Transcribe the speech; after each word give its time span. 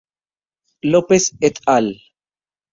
López 0.81 1.33
et 1.41 1.61
al. 1.67 1.95